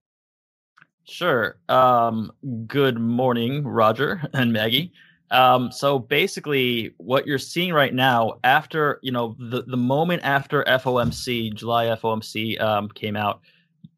[1.05, 1.59] Sure.
[1.68, 2.33] Um,
[2.66, 4.90] good morning, Roger and Maggie.
[5.31, 10.62] Um, so basically, what you're seeing right now, after you know the the moment after
[10.64, 13.40] FOMC, July FOMC um, came out,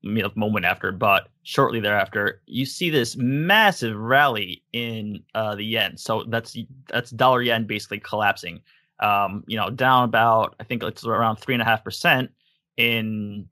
[0.03, 5.97] moment after, but shortly thereafter, you see this massive rally in uh, the yen.
[5.97, 6.57] So that's
[6.89, 8.61] that's dollar yen basically collapsing
[9.01, 12.31] um, you know, down about I think it's around three and a half percent
[12.77, 13.49] in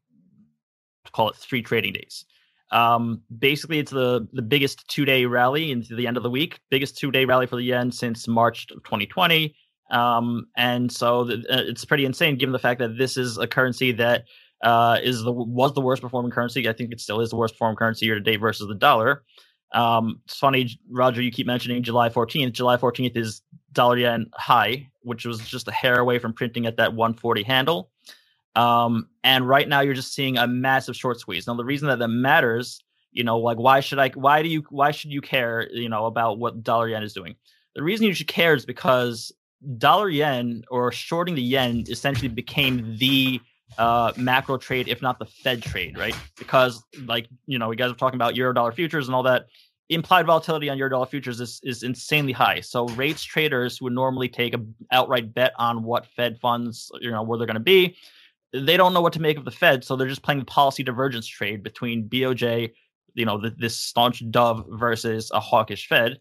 [1.12, 2.24] call it three trading days.
[2.70, 6.60] Um, basically, it's the the biggest two day rally into the end of the week,
[6.70, 9.54] biggest two day rally for the yen since March of 2020.
[9.90, 13.46] Um, and so the, uh, it's pretty insane given the fact that this is a
[13.46, 14.24] currency that
[14.62, 16.66] uh, is the was the worst performing currency.
[16.66, 19.22] I think it still is the worst performing currency year to date versus the dollar.
[19.74, 22.52] Um, it's funny, Roger, you keep mentioning July 14th.
[22.52, 23.42] July 14th is
[23.72, 27.90] dollar yen high, which was just a hair away from printing at that 140 handle.
[28.54, 31.46] Um, and right now you're just seeing a massive short squeeze.
[31.46, 34.64] Now, the reason that that matters, you know, like why should I, why do you,
[34.70, 37.34] why should you care, you know, about what dollar yen is doing?
[37.74, 39.32] The reason you should care is because
[39.78, 43.40] dollar yen or shorting the yen essentially became the
[43.78, 46.14] uh, macro trade, if not the Fed trade, right?
[46.38, 49.46] Because like you know, we guys are talking about euro dollar futures and all that.
[49.88, 52.60] Implied volatility on euro dollar futures is, is insanely high.
[52.60, 57.22] So rates traders would normally take a outright bet on what Fed funds, you know,
[57.22, 57.96] where they're going to be.
[58.52, 60.82] They don't know what to make of the Fed, so they're just playing the policy
[60.82, 62.72] divergence trade between BOJ,
[63.14, 66.20] you know, the, this staunch dove versus a hawkish Fed.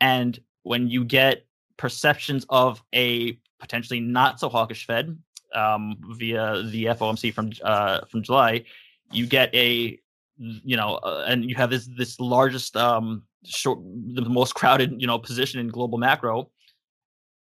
[0.00, 5.18] And when you get perceptions of a potentially not so hawkish Fed,
[5.54, 8.64] um, via the FOMC from uh, from July,
[9.10, 9.98] you get a
[10.38, 13.78] you know, uh, and you have this this largest um short
[14.14, 16.50] the most crowded you know position in global macro.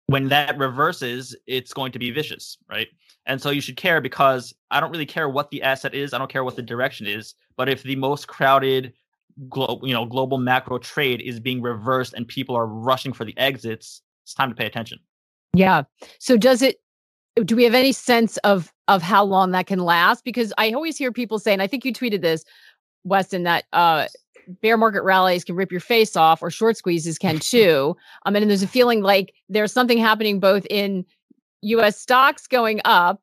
[0.07, 2.87] When that reverses, it's going to be vicious, right?
[3.25, 6.13] And so you should care because I don't really care what the asset is.
[6.13, 7.33] I don't care what the direction is.
[7.57, 8.93] But if the most crowded,
[9.49, 13.35] glo- you know, global macro trade is being reversed and people are rushing for the
[13.37, 14.99] exits, it's time to pay attention.
[15.53, 15.83] Yeah.
[16.19, 16.79] So does it
[17.43, 20.23] do we have any sense of of how long that can last?
[20.23, 22.45] Because I always hear people say, and I think you tweeted this,
[23.05, 24.07] Weston, that uh,
[24.61, 27.95] bear market rallies can rip your face off, or short squeezes can too.
[28.25, 31.05] Um, and there's a feeling like there's something happening both in
[31.61, 31.99] U.S.
[31.99, 33.21] stocks going up,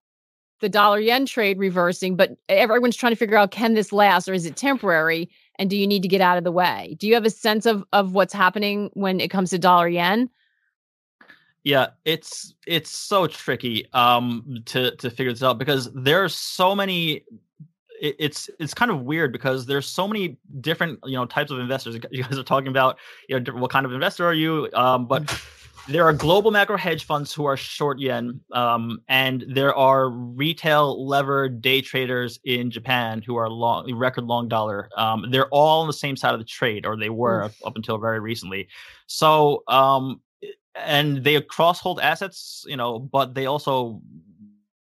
[0.60, 4.32] the dollar yen trade reversing, but everyone's trying to figure out can this last or
[4.32, 5.28] is it temporary?
[5.58, 6.96] And do you need to get out of the way?
[6.98, 10.30] Do you have a sense of of what's happening when it comes to dollar yen?
[11.64, 16.74] Yeah, it's it's so tricky um to to figure this out because there are so
[16.74, 17.24] many
[18.02, 21.58] it, it's it's kind of weird because there's so many different you know types of
[21.58, 25.06] investors you guys are talking about you know what kind of investor are you um
[25.06, 25.40] but
[25.88, 31.04] there are global macro hedge funds who are short yen, um, and there are retail
[31.06, 34.88] levered day traders in Japan who are long, record long dollar.
[34.96, 37.76] Um, they're all on the same side of the trade, or they were up, up,
[37.76, 38.68] until very recently.
[39.08, 40.20] So, um,
[40.76, 44.00] and they cross hold assets, you know, but they also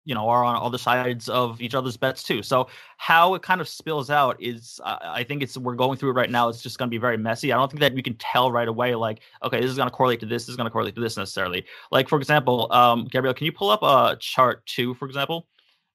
[0.05, 2.41] you know are on other sides of each other's bets too.
[2.41, 6.13] So how it kind of spills out is i think it's we're going through it
[6.13, 7.51] right now it's just going to be very messy.
[7.51, 9.95] I don't think that we can tell right away like okay this is going to
[9.95, 11.65] correlate to this this is going to correlate to this necessarily.
[11.91, 15.47] Like for example um gabrielle can you pull up a chart two for example?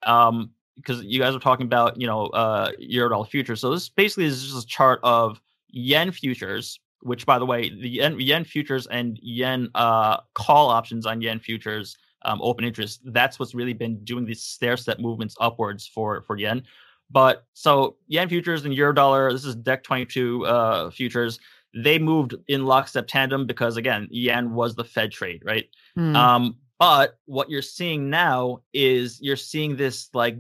[0.03, 3.61] Um because you guys are talking about you know uh euro dollar futures.
[3.61, 7.89] So this basically is just a chart of yen futures which by the way the
[7.89, 13.01] yen, yen futures and yen uh call options on yen futures um, open interest.
[13.05, 16.63] That's what's really been doing these stair step movements upwards for for yen.
[17.11, 21.41] But so yen futures and euro dollar, this is Dec 22 uh, futures.
[21.75, 25.67] They moved in lockstep tandem because again, yen was the Fed trade, right?
[25.99, 26.15] Mm.
[26.15, 30.39] Um, but what you're seeing now is you're seeing this like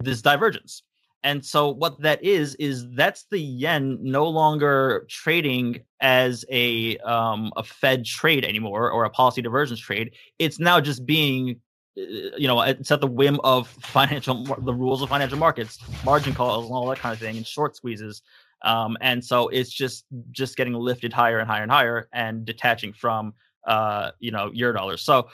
[0.00, 0.82] this divergence.
[1.26, 7.52] And so what that is is that's the yen no longer trading as a um,
[7.56, 10.12] a Fed trade anymore or a policy divergence trade.
[10.38, 11.60] It's now just being
[11.98, 16.32] uh, you know it's at the whim of financial the rules of financial markets, margin
[16.32, 18.22] calls and all that kind of thing, and short squeezes.
[18.62, 22.92] Um, and so it's just just getting lifted higher and higher and higher and detaching
[22.92, 23.34] from
[23.66, 25.02] uh, you know euro dollars.
[25.02, 25.28] So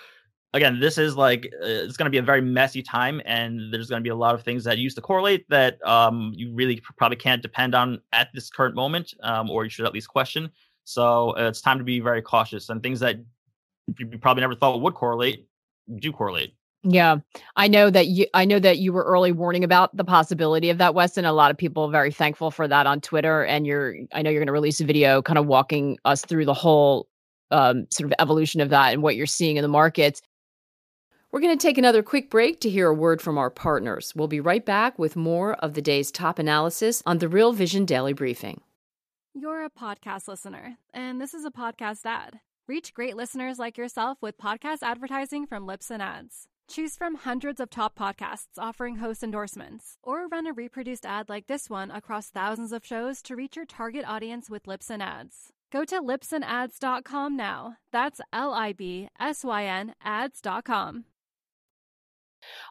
[0.54, 3.88] again, this is like uh, it's going to be a very messy time, and there's
[3.88, 6.80] going to be a lot of things that used to correlate that um, you really
[6.96, 10.50] probably can't depend on at this current moment, um, or you should at least question.
[10.84, 13.16] So uh, it's time to be very cautious, and things that
[13.98, 15.46] you probably never thought would correlate
[15.96, 16.54] do correlate.
[16.84, 17.18] Yeah,
[17.54, 18.26] I know that you.
[18.34, 21.24] I know that you were early warning about the possibility of that, Weston.
[21.24, 23.94] A lot of people are very thankful for that on Twitter, and you're.
[24.12, 27.06] I know you're going to release a video, kind of walking us through the whole
[27.52, 30.22] um, sort of evolution of that and what you're seeing in the markets.
[31.32, 34.12] We're going to take another quick break to hear a word from our partners.
[34.14, 37.86] We'll be right back with more of the day's top analysis on the Real Vision
[37.86, 38.60] Daily Briefing.
[39.32, 42.40] You're a podcast listener, and this is a podcast ad.
[42.68, 46.48] Reach great listeners like yourself with podcast advertising from Libsyn Ads.
[46.68, 51.46] Choose from hundreds of top podcasts offering host endorsements, or run a reproduced ad like
[51.46, 55.50] this one across thousands of shows to reach your target audience with Libsyn Ads.
[55.72, 57.76] Go to libsynads.com now.
[57.90, 61.06] That's L I B S Y N ads.com.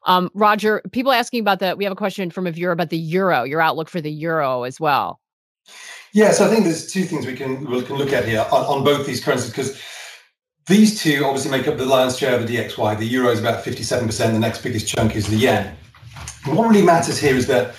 [0.05, 1.77] Um, Roger, people asking about that.
[1.77, 4.63] We have a question from a viewer about the euro, your outlook for the euro
[4.63, 5.19] as well.
[5.67, 5.73] Yes,
[6.13, 8.65] yeah, so I think there's two things we can we can look at here on,
[8.65, 9.81] on both these currencies because
[10.67, 12.97] these two obviously make up the lion's share of the DXY.
[12.97, 14.17] The euro is about 57%.
[14.17, 15.75] The next biggest chunk is the yen.
[16.45, 17.75] What really matters here is that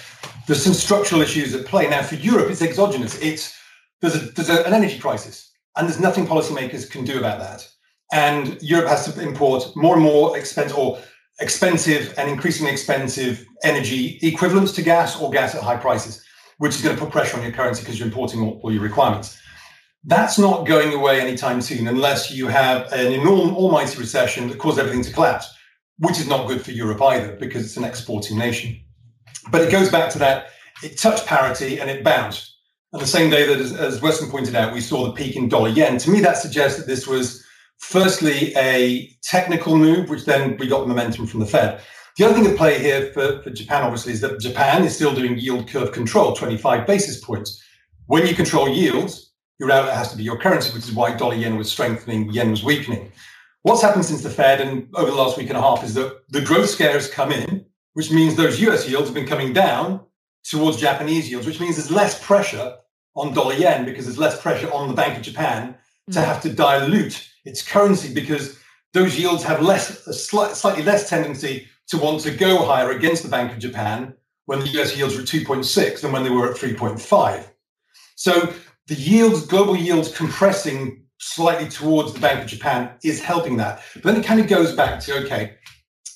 [0.46, 1.88] there's some structural issues at play.
[1.88, 3.20] Now, for Europe, it's exogenous.
[3.20, 3.58] It's
[4.00, 7.68] there's a, there's a, an energy crisis, and there's nothing policymakers can do about that.
[8.12, 10.98] And Europe has to import more and more expensive or
[11.42, 16.24] expensive and increasingly expensive energy equivalents to gas or gas at high prices,
[16.58, 18.82] which is going to put pressure on your currency because you're importing all, all your
[18.82, 19.38] requirements.
[20.04, 24.78] That's not going away anytime soon unless you have an enormous, almighty recession that causes
[24.78, 25.52] everything to collapse,
[25.98, 28.80] which is not good for Europe either because it's an exporting nation.
[29.50, 30.46] But it goes back to that
[30.82, 32.56] it touched parity and it bounced.
[32.92, 35.48] And the same day that, as, as Weston pointed out, we saw the peak in
[35.48, 35.98] dollar yen.
[35.98, 37.41] To me, that suggests that this was
[37.82, 41.82] firstly a technical move, which then we got momentum from the Fed.
[42.16, 45.14] The other thing at play here for, for Japan, obviously, is that Japan is still
[45.14, 47.62] doing yield curve control, 25 basis points.
[48.06, 51.34] When you control yields, your outlet has to be your currency, which is why dollar
[51.34, 53.10] yen was strengthening, yen was weakening.
[53.62, 56.20] What's happened since the Fed and over the last week and a half is that
[56.28, 57.64] the growth scare has come in,
[57.94, 60.00] which means those US yields have been coming down
[60.44, 62.76] towards Japanese yields, which means there's less pressure
[63.16, 65.74] on dollar yen because there's less pressure on the Bank of Japan
[66.10, 66.24] to mm.
[66.24, 68.58] have to dilute its currency because
[68.92, 73.22] those yields have less, a slight, slightly less tendency to want to go higher against
[73.22, 74.14] the Bank of Japan
[74.46, 77.46] when the US yields were 2.6 than when they were at 3.5.
[78.16, 78.52] So
[78.86, 83.82] the yields, global yields compressing slightly towards the Bank of Japan is helping that.
[83.94, 85.56] But then it kind of goes back to okay,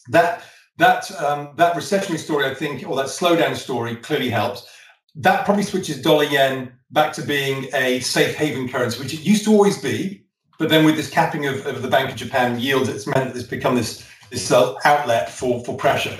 [0.08, 0.44] that
[0.78, 4.68] that um, that recessionary story, I think, or that slowdown story clearly helps.
[5.14, 9.44] That probably switches dollar yen back to being a safe haven currency, which it used
[9.44, 10.25] to always be.
[10.58, 13.38] But then with this capping of, of the Bank of Japan yields, it's meant that
[13.38, 16.16] it's become this, this uh, outlet for, for pressure.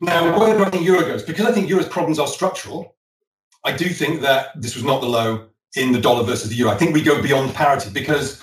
[0.00, 1.22] Now, where do I think euro goes?
[1.22, 2.94] Because I think euro's problems are structural,
[3.64, 6.70] I do think that this was not the low in the dollar versus the euro.
[6.70, 8.40] I think we go beyond parity because,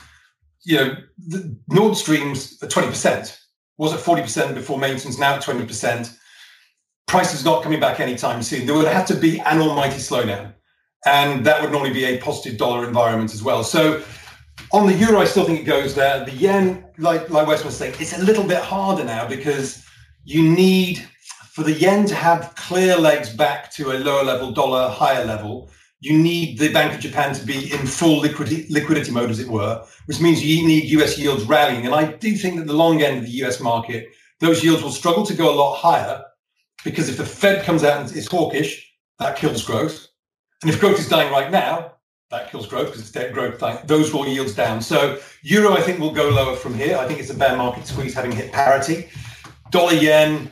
[0.65, 0.95] you know,
[1.27, 3.39] the Nord Stream's at 20%,
[3.77, 6.15] was at 40% before maintenance, now at 20%.
[7.07, 8.65] Price is not coming back anytime soon.
[8.65, 10.53] There would have to be an almighty slowdown.
[11.05, 13.63] And that would normally be a positive dollar environment as well.
[13.63, 14.03] So
[14.73, 16.25] On the euro, I still think it goes there.
[16.25, 19.85] The yen, like like was saying, it's a little bit harder now because
[20.25, 21.07] you need
[21.51, 25.69] for the yen to have clear legs back to a lower level dollar, higher level.
[25.99, 29.47] You need the Bank of Japan to be in full liquidity, liquidity mode, as it
[29.47, 31.85] were, which means you need US yields rallying.
[31.85, 34.07] And I do think that the long end of the US market,
[34.39, 36.23] those yields will struggle to go a lot higher
[36.83, 40.07] because if the Fed comes out and is hawkish, that kills growth.
[40.63, 41.92] And if growth is dying right now,
[42.33, 43.59] that kills growth because it's debt growth.
[43.85, 44.81] Those will yields down.
[44.81, 46.97] So euro, I think, will go lower from here.
[46.97, 49.07] I think it's a bear market squeeze having hit parity.
[49.69, 50.51] Dollar yen,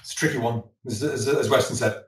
[0.00, 2.02] it's a tricky one, as, as, as Weston said.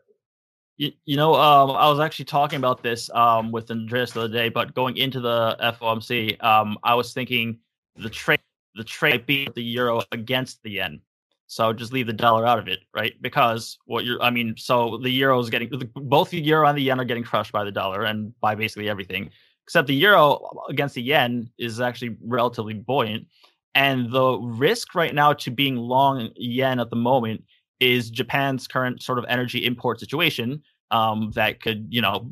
[0.76, 4.32] You, you know, um, I was actually talking about this um, with Andreas the other
[4.32, 7.58] day, but going into the FOMC, um, I was thinking
[7.96, 8.40] the trade
[8.74, 11.00] the trade be the euro against the yen.
[11.48, 13.14] So just leave the dollar out of it, right?
[13.22, 16.82] Because what you're, I mean, so the euro is getting both the euro and the
[16.82, 19.30] yen are getting crushed by the dollar and by basically everything,
[19.64, 23.26] except the euro against the yen is actually relatively buoyant.
[23.74, 27.44] And the risk right now to being long yen at the moment
[27.80, 32.30] is Japan's current sort of energy import situation um, that could, you know,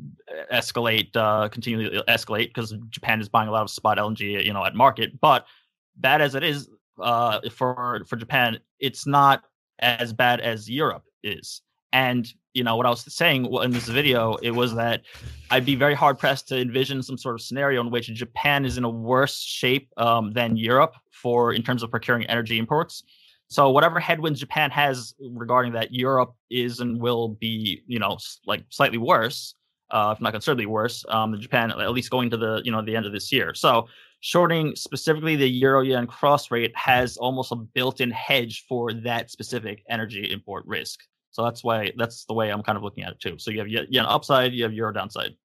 [0.53, 4.63] escalate, uh, continually escalate because Japan is buying a lot of spot LNG, you know,
[4.63, 5.19] at market.
[5.19, 5.45] But
[5.95, 6.69] bad as it is,
[7.01, 9.43] uh, for for Japan, it's not
[9.79, 11.61] as bad as Europe is.
[11.93, 15.01] And you know what I was saying in this video, it was that
[15.51, 18.77] I'd be very hard pressed to envision some sort of scenario in which Japan is
[18.77, 23.03] in a worse shape um, than Europe for in terms of procuring energy imports.
[23.49, 28.65] So whatever headwinds Japan has regarding that, Europe is and will be, you know, like
[28.69, 29.55] slightly worse,
[29.91, 32.81] uh, if not considerably worse, um, than Japan, at least going to the, you know,
[32.81, 33.53] the end of this year.
[33.53, 33.87] So
[34.19, 39.83] shorting specifically the euro yen cross rate has almost a built-in hedge for that specific
[39.89, 41.01] energy import risk.
[41.31, 43.37] So that's why that's the way I'm kind of looking at it too.
[43.37, 45.35] So you have yen upside, you have euro downside.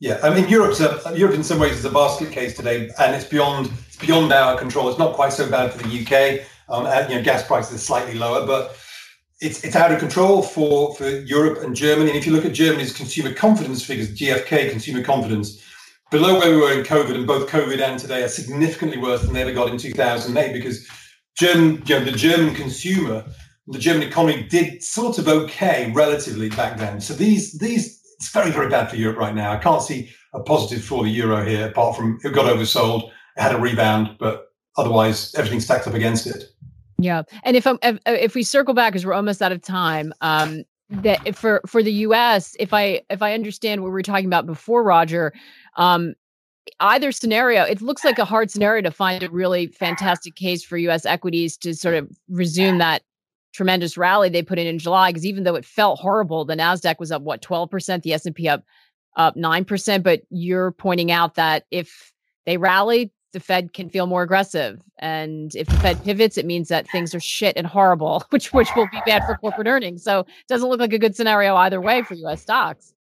[0.00, 3.16] Yeah, I mean Europe's a, Europe in some ways is a basket case today, and
[3.16, 4.88] it's beyond it's beyond our control.
[4.88, 6.46] It's not quite so bad for the UK.
[6.68, 8.76] Um, and, you know, gas prices are slightly lower, but
[9.40, 12.10] it's it's out of control for for Europe and Germany.
[12.10, 15.62] And if you look at Germany's consumer confidence figures, GfK consumer confidence,
[16.10, 19.32] below where we were in COVID, and both COVID and today are significantly worse than
[19.32, 20.86] they ever got in 2008 because
[21.36, 23.24] German, you know, the German consumer,
[23.66, 27.00] the German economy did sort of okay relatively back then.
[27.00, 29.52] So these these it's very very bad for Europe right now.
[29.52, 33.40] I can't see a positive for the euro here apart from it got oversold, it
[33.40, 36.44] had a rebound, but otherwise everything stacked up against it.
[36.98, 40.12] Yeah, and if I'm if, if we circle back because we're almost out of time,
[40.20, 44.26] um, that for for the U.S., if I if I understand what we were talking
[44.26, 45.32] about before, Roger,
[45.78, 46.14] um,
[46.80, 50.76] either scenario, it looks like a hard scenario to find a really fantastic case for
[50.76, 51.06] U.S.
[51.06, 53.02] equities to sort of resume that
[53.52, 55.10] tremendous rally they put in in July.
[55.10, 58.26] Because even though it felt horrible, the Nasdaq was up what twelve percent, the S
[58.26, 58.64] and P up
[59.16, 60.04] up nine percent.
[60.04, 62.12] But you're pointing out that if
[62.44, 66.68] they rally, the Fed can feel more aggressive, and if the Fed pivots, it means
[66.68, 70.02] that things are shit and horrible, which which will be bad for corporate earnings.
[70.02, 72.42] So it doesn't look like a good scenario either way for U.S.
[72.42, 72.94] stocks.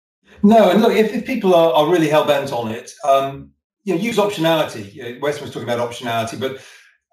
[0.44, 3.52] No, and look, if, if people are, are really hell bent on it, um,
[3.84, 5.20] you know, use optionality.
[5.22, 6.62] Weston was talking about optionality, but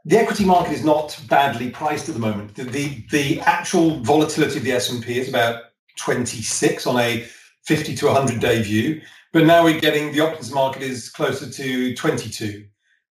[0.05, 2.55] the equity market is not badly priced at the moment.
[2.55, 5.63] The the, the actual volatility of the S and P is about
[5.99, 7.27] 26 on a
[7.65, 9.01] 50 to 100 day view,
[9.33, 12.65] but now we're getting the options market is closer to 22,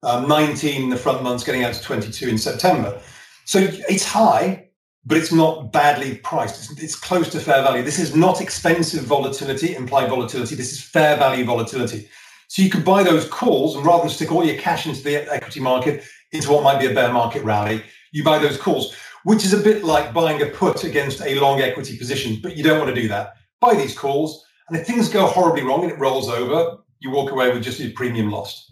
[0.03, 2.99] um, 19 in the front months, getting out to 22 in September.
[3.45, 4.67] So it's high,
[5.05, 6.71] but it's not badly priced.
[6.71, 7.83] It's, it's, close to fair value.
[7.83, 10.55] This is not expensive volatility, implied volatility.
[10.55, 12.07] This is fair value volatility.
[12.47, 15.15] So you could buy those calls, and rather than stick all your cash into the
[15.33, 18.93] equity market, into what might be a bear market rally, you buy those calls,
[19.23, 22.63] which is a bit like buying a put against a long equity position, but you
[22.63, 23.35] don't want to do that.
[23.59, 27.31] Buy these calls, and if things go horribly wrong and it rolls over, you walk
[27.31, 28.71] away with just your premium lost.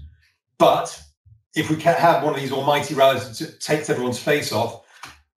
[0.58, 1.02] But
[1.56, 4.84] if we have one of these almighty rallies that takes everyone's face off,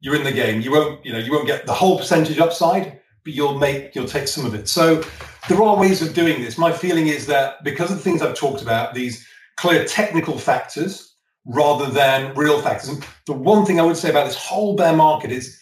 [0.02, 0.60] you're in the game.
[0.60, 4.08] You won't, you know, you won't get the whole percentage upside, but you'll make, you'll
[4.08, 4.68] take some of it.
[4.68, 5.02] So
[5.48, 6.58] there are ways of doing this.
[6.58, 9.26] My feeling is that because of the things I've talked about, these
[9.56, 11.14] clear technical factors
[11.46, 12.90] rather than real factors.
[12.90, 15.58] And the one thing I would say about this whole bear market is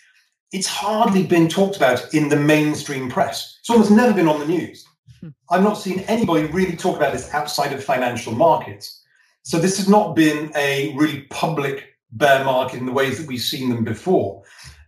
[0.52, 3.58] it's hardly been talked about in the mainstream press.
[3.60, 4.86] It's almost never been on the news.
[5.20, 5.28] Hmm.
[5.50, 9.02] I've not seen anybody really talk about this outside of financial markets.
[9.42, 13.40] So this has not been a really public bear market in the ways that we've
[13.40, 14.42] seen them before.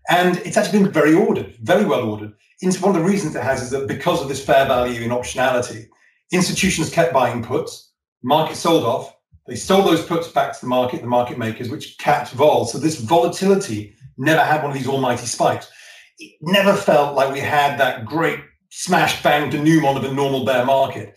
[0.09, 2.33] And it's actually been very ordered, very well ordered.
[2.61, 5.11] And one of the reasons it has is that because of this fair value in
[5.11, 5.87] optionality,
[6.33, 7.93] institutions kept buying puts,
[8.23, 9.15] market sold off,
[9.47, 12.65] they sold those puts back to the market, the market makers, which capped vol.
[12.65, 15.71] So this volatility never had one of these almighty spikes.
[16.19, 18.39] It never felt like we had that great
[18.71, 21.17] smash bang denouement of a normal bear market.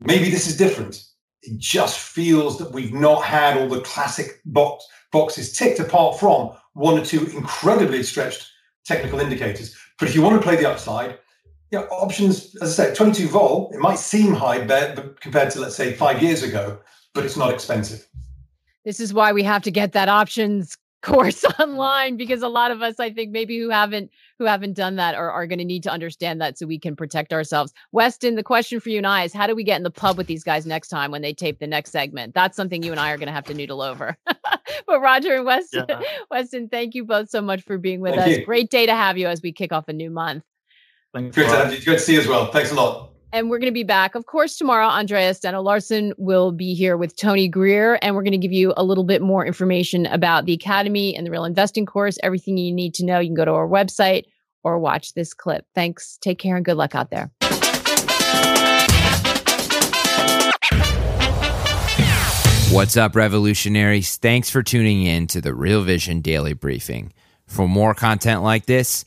[0.00, 1.02] Maybe this is different
[1.42, 6.52] it just feels that we've not had all the classic box, boxes ticked apart from
[6.74, 8.50] one or two incredibly stretched
[8.84, 9.76] technical indicators.
[9.98, 11.18] But if you want to play the upside,
[11.70, 14.64] yeah, options, as I say, 22 vol, it might seem high
[15.20, 16.78] compared to, let's say, five years ago,
[17.14, 18.08] but it's not expensive.
[18.84, 22.82] This is why we have to get that options course online because a lot of
[22.82, 25.82] us i think maybe who haven't who haven't done that are, are going to need
[25.82, 27.72] to understand that so we can protect ourselves.
[27.92, 30.16] Weston the question for you and i is how do we get in the pub
[30.16, 32.34] with these guys next time when they tape the next segment?
[32.34, 34.16] That's something you and i are going to have to noodle over.
[34.86, 36.00] But roger and weston yeah.
[36.30, 38.38] weston thank you both so much for being with thank us.
[38.38, 38.44] you.
[38.44, 40.44] great day to have you as we kick off a new month.
[41.14, 41.80] Thanks good to have you.
[41.80, 42.50] Good to see you as well.
[42.52, 44.86] Thanks a lot and we're going to be back, of course, tomorrow.
[44.86, 48.72] Andreas Steno Larsen will be here with Tony Greer, and we're going to give you
[48.76, 52.18] a little bit more information about the Academy and the Real Investing course.
[52.22, 54.24] Everything you need to know, you can go to our website
[54.64, 55.66] or watch this clip.
[55.74, 56.18] Thanks.
[56.22, 57.30] Take care and good luck out there.
[62.70, 64.16] What's up, revolutionaries?
[64.16, 67.12] Thanks for tuning in to the Real Vision Daily Briefing.
[67.46, 69.06] For more content like this,